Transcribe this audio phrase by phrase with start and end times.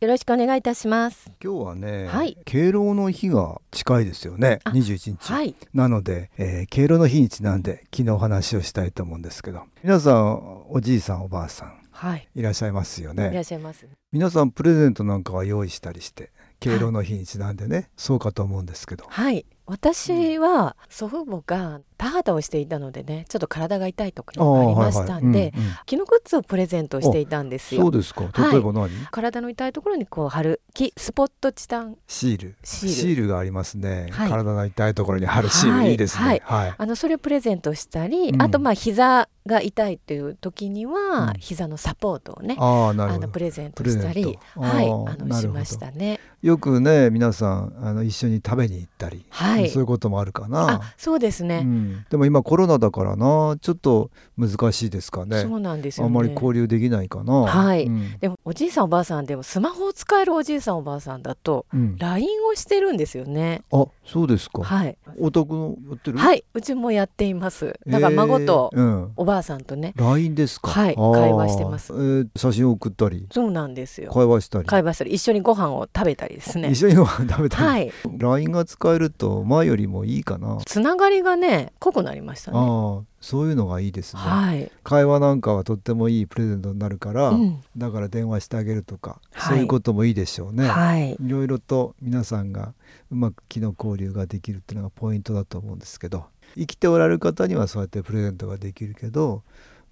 [0.00, 1.28] よろしくお願いいたします。
[1.42, 2.38] 今日はね、はい。
[2.44, 4.60] 敬老の日が近いですよね。
[4.62, 5.56] あ21日、はい。
[5.74, 9.62] なので、えー敬老の日にちなんで昨日お話をしたいと思うんですけど。
[9.82, 12.28] 皆さんおじいさんおばあさんはい。
[12.36, 13.88] いらっしゃいますよいらねっしゃいます。
[14.12, 19.04] 皆さんプレゼントなんかは用意したりして敬老の日にちなんでね、そうかと思うんですけど。
[19.08, 25.58] はい私は祖父母が田畑をしていたのでねちょっと体が痛いとかがありましたんで、はいはい。
[25.58, 25.74] うんうん。
[25.86, 27.82] 木のグッズをプレゼントしていたんですよ。
[27.82, 28.24] そうですか。
[28.32, 28.52] はい。
[28.52, 31.96] 例えば何、体の痛いところにこう貼る木スポットチタン。
[32.06, 32.56] シール。
[32.64, 33.28] シール。
[33.28, 34.30] がありますね、はい。
[34.30, 36.40] 体の痛いところに貼るシール、はいい、いですね。
[36.42, 38.42] はい、あのそれをプレゼントしたり、うん。
[38.42, 41.32] あとまあ膝が痛いっていう時には、うん。
[41.38, 43.24] 膝のサポートをねああなるほど。
[43.24, 44.86] あのプレゼントしたりはい。
[44.86, 46.20] あのしましたね。
[46.42, 49.70] よくね皆さんあの一緒に食べに行ったり、はい。
[49.70, 50.70] そういうこともあるかな。
[50.70, 53.56] あそうですね、うん、でも今コロナだからな。
[53.60, 55.42] ちょっと難しいですかね。
[55.42, 56.08] そうなんですよね。
[56.08, 57.32] あんまり交流できないかな。
[57.32, 57.84] はい。
[57.84, 58.18] うん。
[58.18, 61.96] でもおじいさんおばあさんでもスマホを使えるおじいさんおばあさんだとうん。
[61.96, 63.62] LINE をしてるんですよね。
[63.72, 64.96] あそうですか、はい。
[65.20, 66.18] お宅のやってる？
[66.18, 66.44] はい。
[66.54, 67.78] うちもやっています。
[67.86, 68.80] だから孫とえー。
[68.80, 69.12] うん。
[69.16, 69.92] おばあさんとね。
[69.96, 70.70] LINE ですか。
[70.70, 70.94] はい。
[70.94, 71.92] 会話してます。
[71.92, 73.26] えー写真送ったり？
[73.32, 74.12] そうなんですよ。
[74.12, 74.66] 会話したり？
[74.66, 75.12] 会話したり。
[75.12, 76.70] 一緒にご飯を食べたりですね。
[76.70, 77.92] 一緒にご飯食べたり、はい。
[78.18, 82.58] LINE が使えると前よりもいいかな、つながりがね濃くなりましたね。
[82.58, 87.60] ああそういうのがいいですね、はい、会話なんかはとってもいいプレゼントになるから、うん。
[87.76, 89.54] だから電話してあげるとか、はい。
[89.54, 91.12] そういうこともいいでしょうね、はい。
[91.12, 92.74] いろいろと皆さんが
[93.10, 96.26] うまく気の交流ができるっていうのがポイントだと思うんですけど
[96.56, 99.42] 生きておられる方にはそうやってプレゼントができるけど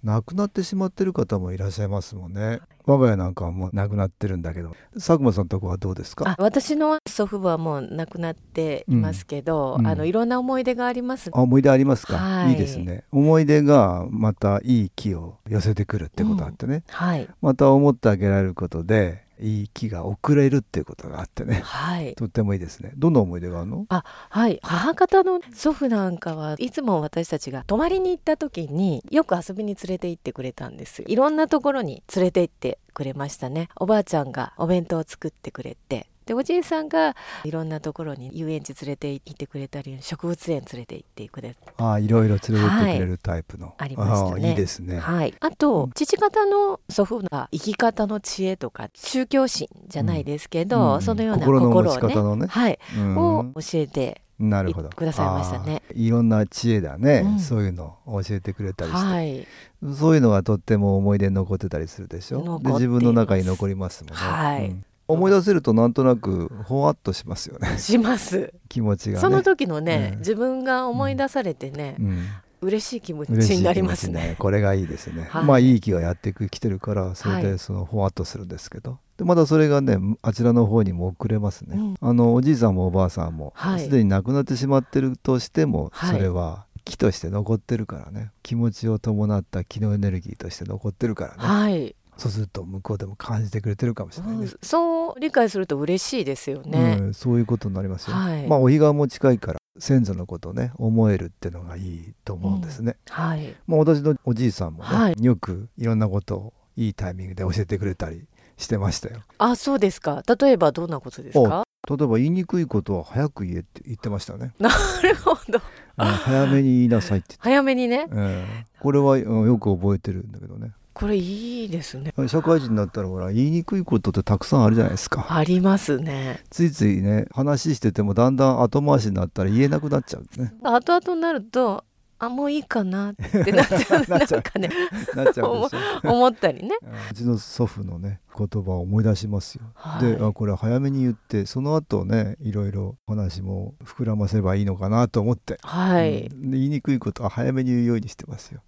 [0.03, 2.59] 亡くなってしまってる方もいらっしゃいますもんね。
[2.85, 4.75] 我が家なんかはもう亡くなってるんだけど。
[4.93, 6.29] 佐久間さんのとこはどうですか？
[6.29, 9.79] あ私の祖父母はもう亡くなっていますけど、うん。
[9.81, 11.29] うんあのいろんな思い出があります。
[11.33, 12.51] あ思い出ありますか、はい。
[12.51, 13.03] い、いですね。
[13.11, 17.27] 思い出がまたいい気を寄せてくるってことがあってね、はい。
[17.41, 21.61] また思ってあげられることでいい気が送れるっていうことがあってね。
[21.63, 22.15] はい。
[22.15, 22.91] とってもいいですね。
[22.95, 23.85] どんな思い出があるの？
[23.89, 24.59] はい。
[24.63, 31.03] 母方の祖父なんかはいつも私たちが泊まりに行った時によく遊びに連れて行ってくれたんです。
[31.07, 33.69] いろんなところに連れて行ってくれましたね。
[33.75, 44.49] おばあちゃんがお弁当を作ってくれてでおじいさんがいろんなところに遊園地連れて行ってくれたり植物園連れて行ってくれああいろいろ連れてってくれるタイプの、ありましたね。
[44.49, 52.47] いいですね、はい、あと父方の祖父が生き方の知恵とか宗教心じゃないですけど、うんそのような心をね持ち方のね。
[52.47, 53.17] はい、うん。
[53.17, 54.89] を教えてなるほど。
[54.89, 55.81] くださいましたね。
[55.95, 57.39] いろんな知恵だね、うん。
[57.39, 59.47] そういうのを教えてくれたりして、はい。
[59.95, 62.43] そういうのがとっても思い出に残ってたりするでしょ？
[62.43, 62.81] 残っています。
[62.81, 64.65] で自分の中に残りますもんね、はい。
[64.67, 67.77] うん思い出せるとなんとなくほわっとしますよね。
[67.77, 69.21] します、気持ちがね。
[69.21, 70.19] その時のね、うん。
[70.19, 72.27] 自分が思い出されてね、うん。
[72.59, 74.35] 嬉しい気持ちになりますね。
[74.39, 75.45] これがいいですね、はい。
[75.45, 77.43] まあいい気がやってきてるからそれはい。
[77.43, 81.95] でそのほわっとするんですけど、でまだそれがねあちらの方にも送れますね、うん。
[82.01, 83.79] あのおじいさんもおばあさんもはい。
[83.81, 86.15] すで、に亡くなってしまってるとしても、はい。
[86.15, 88.31] それは気として残ってるからね。
[88.43, 94.57] 気持ちを伴った気のエネルギーとして残ってるからね、はい、そうすると向こうでも感じてくれてるかもしれないね、うん。
[94.61, 98.47] そう理解すると嬉しいですよね、うん、そういうことになりますよ、はい。
[98.47, 103.55] まあお彼岸も近いから先祖のことをね思えるってのがいいと思うんですね、はい。
[103.67, 105.15] まあ、私のおじいさんもね、はい。
[105.19, 108.25] よくいろんなことをいいタイミングで教えてくれたり
[108.57, 109.21] してましたよ。
[109.37, 110.23] あそうですか。
[110.39, 111.63] 例えばどんなことですか？
[111.87, 114.53] 例えば言いにくいことは早く言えって言ってましたね。
[114.59, 114.69] な
[115.03, 115.61] るほど。
[115.95, 117.97] 早めに言いなさいって早めにね。
[117.97, 118.45] 言って、うん。
[118.79, 122.11] これはうんよく覚えてるんだけどねこれいいですね。
[122.27, 125.27] 社会人になったらほら言いにくいことってたくさんあるじゃないですか。
[125.29, 126.43] ありますね。
[126.49, 130.55] ついついね話しててもだんだん後回しになったら言えなくなっちゃうね。
[130.63, 131.83] 後々になると
[132.17, 134.05] あもういいかなってなっちゃう。
[134.07, 134.69] なんかね
[135.15, 136.09] なっちゃうでしょ。
[136.11, 136.75] 思ったりね。
[137.11, 140.15] うちの祖父のね言葉を思い出しますよ、はい。
[140.15, 146.49] であこれ早めに言ってその後ねいろいろ話も膨らませばいいのかなと思って、はい、うん。
[146.49, 148.61] で言いにくいことは早めに言うようにしてますよ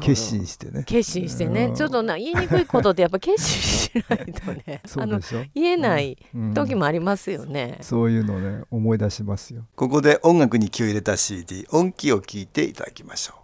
[0.00, 0.84] 決心してね。
[0.84, 1.74] 決心してね、うん。
[1.74, 4.80] ちょっとな言いにくいことってやっぱ決心しないとね。
[4.96, 5.50] あ のそうでしょ？
[5.54, 6.54] 言えないうん。
[6.54, 9.64] 時もありますよね、そういうのをね思い出しますよ。
[9.76, 13.34] ここで音楽に気を入れた CD 音気を聞いていただきましょ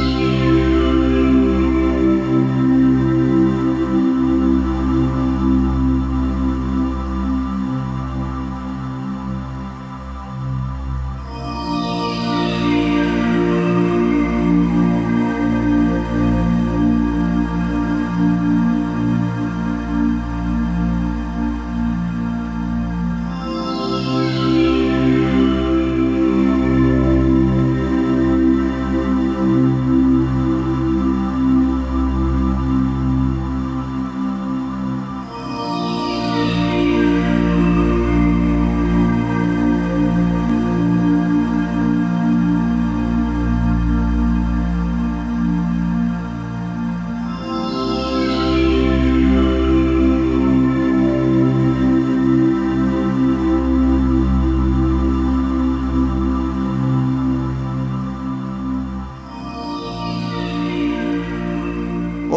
[0.00, 0.03] う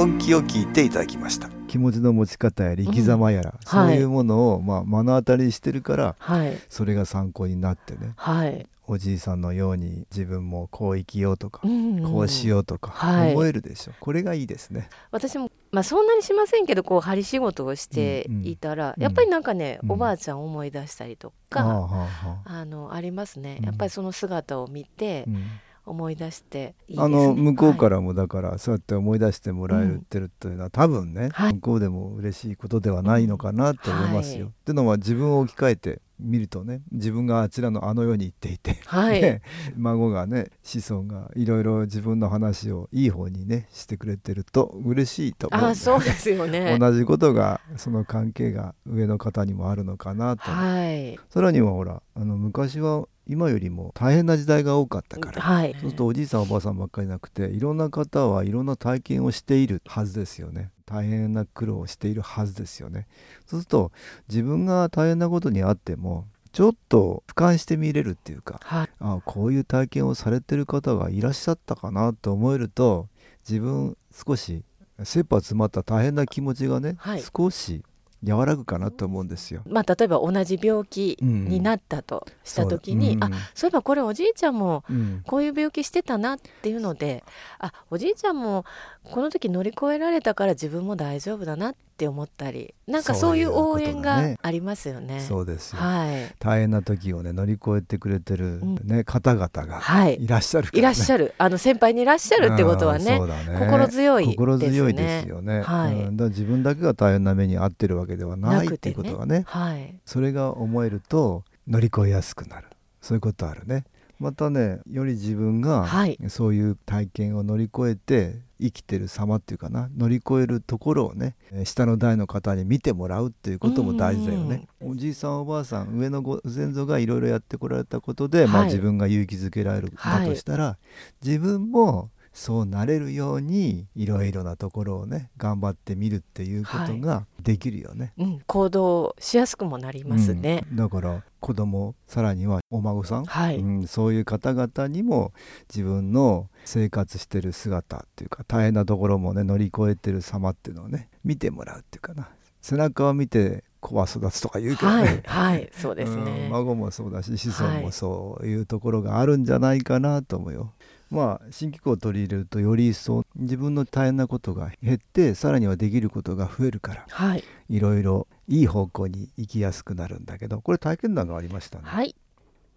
[0.07, 1.49] 音気を聞いていただきました。
[1.67, 6.57] 気持ちの持ち方やら生き様やら、そういうものを、まあ、目の当たりにしてるからはい。
[6.69, 13.33] それが参考になってねはい、おじいさんのように自分もこう生きようとか、んこうしようとかはい。
[13.33, 14.89] 思えるでしょ、これがいいですね。
[15.11, 19.03] 私もまあそんなにしませんけどこう針仕事をしていたら、うん。
[19.03, 19.91] やっぱりなんかね、うん。
[19.91, 22.07] おばあちゃん思い出したりとか、はあは
[22.45, 22.49] あ。
[22.61, 23.57] あのありますね。
[23.59, 23.65] うん。
[23.65, 25.43] やっぱりその姿を見てうん
[25.87, 27.03] 思い出していいね。
[27.03, 31.53] あの向こうかはいらもだからそうやって思い出してもらえるってるっていうのは多分ね、はい。
[31.55, 34.45] 向こうでも嬉しいことではないのかなと思いますよ。
[34.45, 34.51] はい。
[34.51, 39.21] っていうのは自分を置き換えて見るとね自分があちらのあの世に行っていて、はい。
[39.21, 39.41] ね
[39.75, 46.77] 孫がね子孫がいろいろ自分の話をいい方にねしてくれてると嬉しいと思うあそうですよね。
[46.79, 51.19] 同じことがその関係が上の方にもあるのかなと、はい。
[51.29, 55.71] さらにはほらあの昔は今よりも大変な時代が多かったから、はい。
[55.73, 60.71] そうするとおじいさんおばあさんばっかりなくていろんな方はいろんな体験をしているはずですよね。
[60.85, 63.07] 大変な苦労をしているはずですよね。
[63.45, 63.91] そうすると
[64.29, 68.89] 自分が大変なことにあってもちょっと俯瞰して見れるっていうかはい。
[68.99, 73.07] あこういう体験をされてる方がいらっしゃったかなと思えると
[73.47, 74.63] 自分少し
[75.03, 77.21] 切羽詰まった大変な気持ちがね、はい。
[77.21, 77.83] 少し
[78.25, 79.61] 和らぐかなと思うんですよ。
[79.67, 87.23] まあ例えば同じ病気になったとした時に、そうあそういえばこれおじいちゃんもうんこういう病気してたなっていうので
[87.59, 88.65] あおじいちゃんも
[89.03, 95.19] この時乗り越えられたから自分も大丈夫だなって思ったりなんかそういう応援がありますよね。
[95.19, 98.79] そうですよ、はい、大変な時をね乗り越えてくれてる、うん。
[98.83, 100.79] ね方々がはい、いらっしゃるから、ね。
[100.79, 101.33] いらっしゃる。
[101.37, 103.59] あの先輩にいらっしゃるってことはねそうだね。
[103.59, 104.35] 心強いですね。
[104.37, 105.93] 心強いですよね、はい。
[105.93, 106.17] うん。
[106.17, 109.99] だ自分だけが大変な目に遭ってるわけではないっていうことがねはい。
[110.05, 112.67] それが思えると乗り越えやすくなる。
[113.01, 113.85] そういうことあるね。
[114.19, 116.17] またねより自分がはい。
[116.29, 124.67] そういう体験を乗り越えて生きてる様っていうかな乗り越えるところをねえー下の代の方に見てもらうっていうことも大事だよね。
[124.81, 128.65] おじいさんおばあさん上のご先祖がいろいろやってこられたことで、まあ、はい。
[128.67, 130.77] 自分が勇気づけられるはいだとしたら、
[131.23, 138.13] 自分もそうなれるようにいろいろなところをね頑張ってみるっていうことができるよね。
[138.15, 140.63] うん、行動しやすくもなりますね。
[140.69, 145.33] うんだから子供さらにはお孫さん、はい、うん、そういう方々にも
[145.67, 152.29] 自分の生活してる姿っていうか大変なところもね乗り越えてる様っていうのをね見てもらうっていうかな
[152.61, 156.49] 背中を見て子は育つとか言うけどはいね、、はい、そうですうんね。
[156.51, 160.73] 孫もそうだし子孫もはいそういうところがあるんじゃないかなと思うよ。
[161.09, 171.85] まあ新機構を取り入れるとより一層自分の大変なことが減ってさらにはできることが増えるからはい、いろいろいい方向に行きやすくなるんだけどこれ体験談がありましたね。
[171.85, 172.15] はい。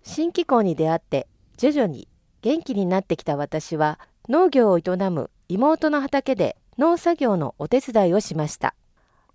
[0.03, 2.09] 新機構に出会って徐々に
[2.43, 8.75] 元気になってきた私は農業を営む妹の畑で農作業のお手伝いをしました。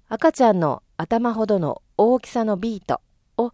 [0.08, 3.02] 赤ちゃんの頭ほどの大きさのビート
[3.38, 3.52] を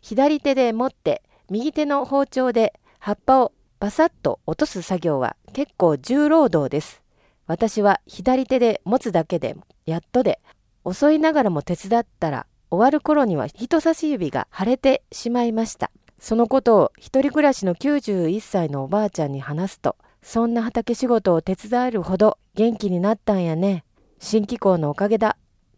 [0.00, 7.02] 左手で持って右手の包丁で葉っぱをバサッと落とす作業は結構重労働です。
[7.46, 10.40] 私は左手で持つだけでやっとで
[10.84, 15.90] 遅いながらも手伝ったら終わる頃には人差し指が腫れてしまいました。
[16.18, 23.84] そのことを一人暮らしの91歳のおばあちゃんに話すと、そんな畑仕事を手伝えるほど元気になったんやね。
[24.18, 25.36] 新機構のおかげだ。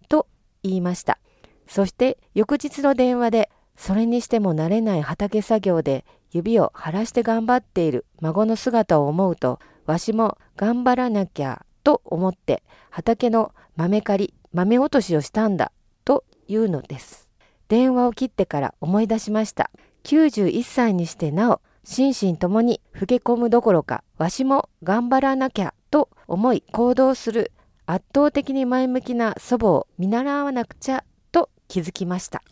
[0.08, 0.26] と
[0.62, 1.18] 言いました。
[1.66, 15.72] そして翌日の電話で、それにしても慣れない畑作業で指を晴らして頑張っている孫の姿を思うと、わしも頑張らなきゃと思って畑の豆刈り豆落としをしたんだ
[16.04, 17.28] というのです。
[17.68, 19.70] 電話を切ってから思い出しました。
[20.04, 27.52] 91歳にしてなお心身ともに老け込むどころかわしも頑張らなきゃと思い行動する
[27.86, 32.42] 圧倒的に前向きな祖母を見習わなくちゃと気づきました。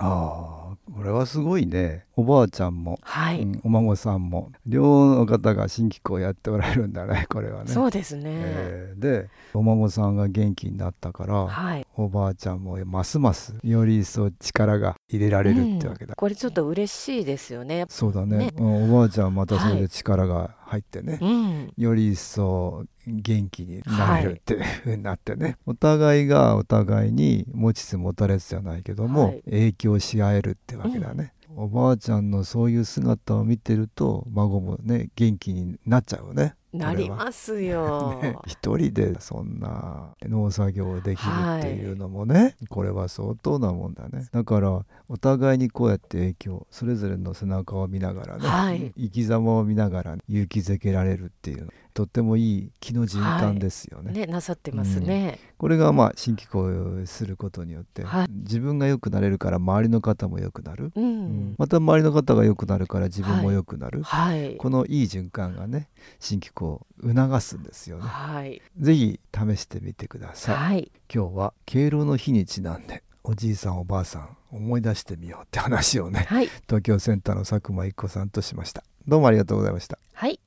[0.97, 2.05] これはすごいね。
[2.17, 7.71] おばあちゃんも、はい、うんお孫さんも両の方が新機構をやっておられるんだね これはね。
[7.71, 11.87] そうですね、えーでお孫さんが元気になったからはい。
[11.97, 16.15] おばあちゃんもますますより一層力が入れられるってわけだ、うん。
[16.17, 17.85] これちょっと嬉しいですよね。
[17.91, 18.39] そうだね。
[18.39, 18.53] ね。
[18.57, 21.73] うんおばあちゃんはまたそれで力が入ってね、うん。
[21.77, 29.43] より一層元気になれるっていうふうになってね、お互いがお互いに持ちつ持たれつじゃないけども、はい。
[29.45, 44.27] 影響し合えるってわけだね、おばあちゃんのそういう姿を見てると孫もね元気になっちゃうねなりますよ、ね 一人でそんな農作業をできるっていうのもね、これは相当なもんだね。
[44.33, 48.93] だからお互いにこうやって影響それぞれの背中を見ながらね、はい。
[48.97, 54.13] 生き様を見ながら勇気づけられるっていうとってもいい気の循環ですよね。
[54.13, 58.27] ねなさってますね、これがまあ新機構をすることによって、はい。
[58.31, 61.55] 自分が良くなれるから周りの方も良くなる、うん、うん。
[61.57, 64.57] また周りの方が良くなるから自分も良くなる、はい。
[64.57, 65.89] このいい循環がね
[66.21, 68.03] 新機構を促すんですよね。
[68.05, 70.55] はいぜひ試してみてください。
[70.57, 78.85] はい今日は敬老の日にちなんでおじいさんおばあさん思い出してみようって話をねはい東京センターの佐久間一子さんとしました。
[79.09, 79.99] どうもありがとうございました。
[80.13, 80.41] はい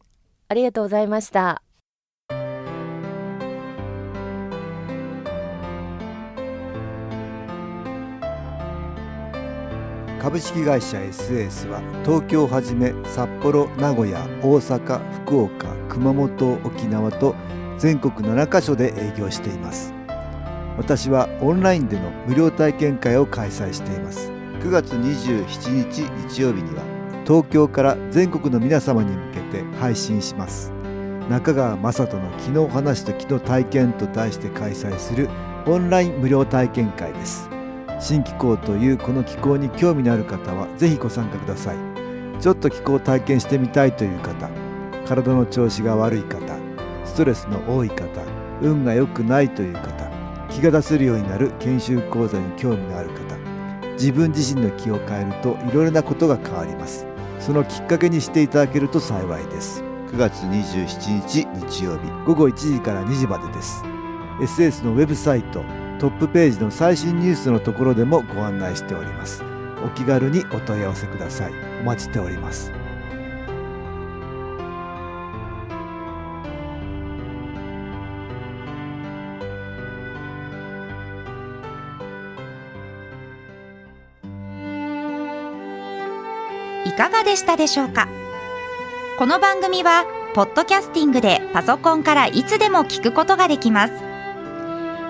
[0.47, 1.61] ありがとうございました
[10.19, 17.35] 株式会社 SS は東京をはじめ札幌名古屋大阪福岡熊本沖縄と
[17.77, 19.93] 全国7カ所で営業しています。
[20.77, 24.29] 私はオンラインでの無料体験会を開催しています。
[24.59, 26.83] 9月27日日曜日には
[27.25, 30.73] 東京から全国の皆様に向けて配信します。
[31.29, 35.29] 中川雅人の「昨日話と昨日体験」と題して開催する
[35.65, 37.49] オンライン無料体験会です。
[37.99, 41.99] 新気候というこの気候に興味のある方はぜひご参加ください。
[42.39, 44.49] ちょっと気候を体験してみたいという方
[45.05, 46.57] 体の調子が悪い方
[47.03, 48.05] ストレスの多い方
[48.61, 50.09] 運が良くないという方
[50.49, 53.37] 気が出せるようになる研修講座に興味のある方
[53.93, 57.05] 自分自身の気を変えるといろいろなことが変わります。
[57.41, 59.83] そのきっかけにしていただけると幸いです。
[60.07, 63.83] 9月27日日曜日午後1時から2時までです。
[64.39, 65.61] SS のウェブサイト
[65.99, 69.43] トップページの最新ニュースのところでもご案内しております。
[69.85, 71.53] お気軽にお問い合わせください。
[71.81, 72.71] お待ちしております。
[86.85, 88.07] いかがでしたでしょうか？
[89.17, 94.08] この番組はポッドキャスティングでパソコンからいつでも聞くことができます。